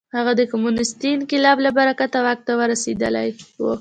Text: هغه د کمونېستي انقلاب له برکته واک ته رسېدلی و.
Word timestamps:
هغه 0.17 0.31
د 0.39 0.41
کمونېستي 0.51 1.09
انقلاب 1.13 1.57
له 1.65 1.71
برکته 1.77 2.19
واک 2.25 2.39
ته 2.47 2.51
رسېدلی 2.71 3.27
و. 3.61 3.65